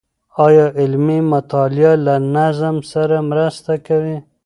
[0.45, 4.17] آيا علمي مطالعه له نظم سره مرسته کوي؟